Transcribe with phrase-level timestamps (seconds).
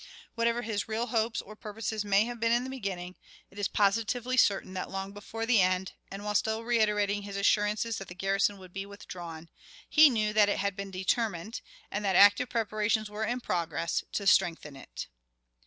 [0.33, 3.17] Whatever his real hopes or purposes may have been in the beginning,
[3.51, 7.99] it is positively certain that long before the end, and while still reiterating his assurances
[7.99, 9.47] that the garrison would be withdrawn,
[9.87, 11.61] he knew that it had been determined,
[11.91, 15.05] and that active preparations were in progress, to strengthen it.